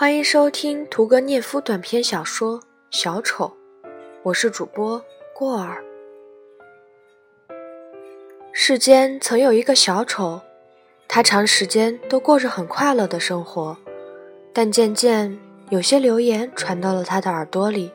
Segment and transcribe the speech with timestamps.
[0.00, 2.58] 欢迎收听屠格涅夫短篇小说
[2.90, 3.54] 《小丑》，
[4.22, 5.04] 我是主播
[5.34, 5.84] 过儿。
[8.50, 10.40] 世间曾有一个小丑，
[11.06, 13.76] 他长时间都过着很快乐的生活，
[14.54, 17.92] 但渐渐有些流言传到了他的耳朵里，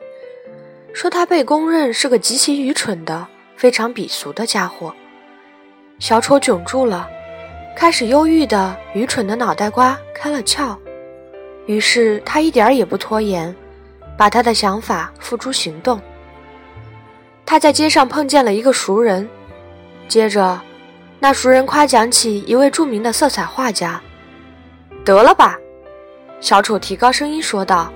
[0.94, 3.26] 说他被公认是个极其愚蠢的、
[3.56, 4.94] 非常鄙俗的家伙。
[5.98, 7.10] 小丑窘住了，
[7.74, 10.78] 开始忧郁的、愚蠢的脑袋瓜开了窍。
[11.66, 13.54] 于是他一点儿也不拖延，
[14.16, 16.00] 把他的想法付诸行动。
[17.44, 19.28] 他在街上碰见了一个熟人，
[20.08, 20.60] 接着，
[21.20, 24.00] 那熟人夸奖起一位著名的色彩画家。
[25.04, 25.56] 得了吧，
[26.40, 27.92] 小丑提高声音说道：“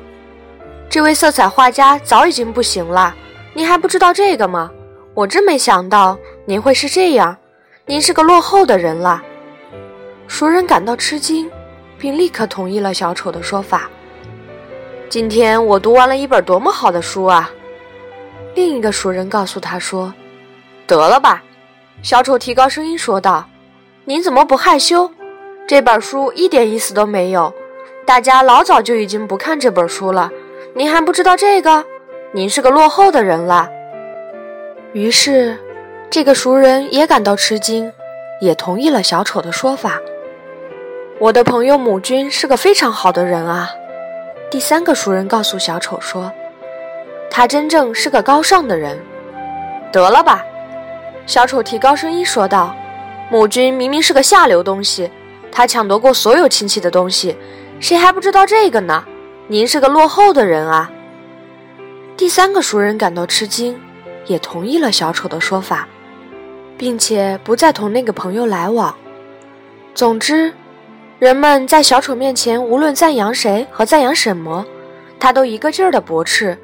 [0.89, 3.15] 这位色彩画家早已经不行了，
[3.55, 4.71] 您还不知道这个吗？
[5.15, 7.37] 我真没想到您会是这样，
[7.87, 9.23] 您是个落后的人了。”
[10.29, 11.51] 熟人感到吃惊。
[12.01, 13.89] 并立刻同意了小丑的说法。
[15.11, 17.51] 今天我读完了一本多么好的书啊！
[18.55, 20.13] 另一个熟人告诉他说
[20.87, 21.43] ：“得了吧！”
[22.03, 23.47] 小丑提高声音说道
[24.07, 25.11] ：“您怎么不害羞？
[25.69, 27.53] 这本书一点意思都没有，
[28.07, 30.31] 大家老早就已经不看这本书了。
[30.75, 31.85] 您还不知道这个？
[32.33, 33.69] 您是个落后的人了。”
[34.95, 35.59] 于是，
[36.09, 37.93] 这个熟人也感到吃惊，
[38.41, 40.01] 也同意了小丑的说法。
[41.21, 43.71] 我的朋友母君是个非常好的人啊，
[44.51, 46.33] 第三个熟人告诉小丑说
[47.31, 48.99] ：“他真正是个高尚的人。”
[49.93, 50.43] 得了吧，
[51.27, 52.75] 小丑提高声音说道
[53.31, 55.11] ：“母君明明是个下流东西，
[55.53, 57.37] 他抢夺过所有亲戚的东西，
[57.81, 59.05] 谁还不知道这个呢？
[59.47, 60.91] 您是个落后的人啊！”
[62.17, 63.79] 第三个熟人感到吃惊，
[64.25, 65.87] 也同意了小丑的说法，
[66.79, 68.95] 并且不再同那个朋友来往。
[69.95, 70.51] 总之。
[71.21, 74.65] 人们在小丑面前，无论赞扬谁和赞扬什么，
[75.19, 76.57] 他都一个劲儿地驳斥。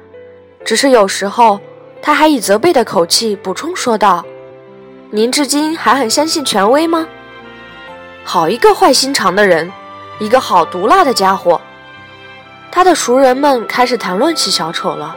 [0.65, 1.59] 只是有时候，
[2.01, 4.25] 他还以责备的口气补充说道
[5.11, 7.07] ：“您至今还很相信权威吗？
[8.23, 9.71] 好一个坏心肠的人，
[10.17, 11.61] 一个好毒辣的家伙！”
[12.71, 15.15] 他的熟人们开始谈论起小丑了。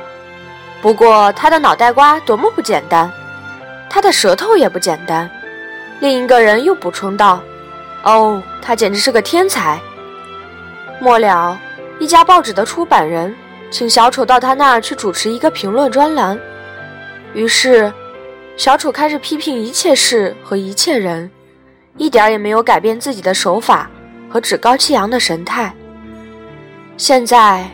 [0.83, 3.11] 不过，他的脑袋瓜多么不简单，
[3.89, 5.31] 他的舌头也不简单。
[5.99, 7.41] 另一个人又补充道。
[8.03, 9.79] 哦，他简直是个天才。
[11.01, 11.59] 末了，
[11.99, 13.35] 一家报纸的出版人
[13.71, 16.39] 请小丑到他那儿去主持一个评论专栏。
[17.35, 17.93] 于是，
[18.57, 21.31] 小丑开始批评一切事和一切人，
[21.97, 23.89] 一点也没有改变自己的手法
[24.29, 25.75] 和趾高气扬的神态。
[26.97, 27.69] 现在，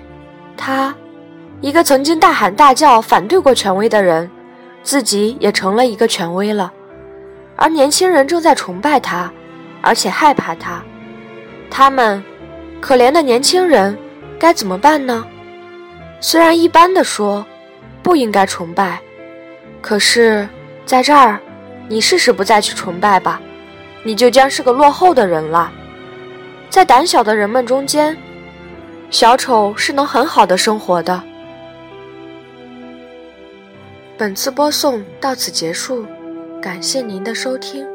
[0.57, 0.95] 他，
[1.61, 4.31] 一个曾经大喊大叫反对过权威的人，
[4.83, 6.73] 自己也成了一个权威了，
[7.57, 9.33] 而年轻人正在崇拜他。
[9.87, 10.83] 而且害怕他，
[11.71, 12.21] 他们，
[12.81, 13.97] 可怜的年轻人，
[14.37, 15.25] 该怎么办呢？
[16.21, 17.47] 虽然一般的说，
[18.03, 19.01] 不应该崇拜，
[19.81, 20.49] 可是
[20.85, 21.41] 在这儿，
[21.87, 23.41] 你试试不再去崇拜吧，
[24.03, 25.71] 你就将是个落后的人了。
[26.69, 28.17] 在胆小的人们中间，
[29.09, 31.23] 小丑是能很好的生活的。
[34.19, 36.05] 本次播送到此结束，
[36.61, 37.87] 感谢您的收听。